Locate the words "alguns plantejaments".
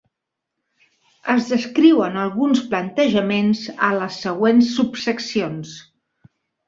2.23-3.63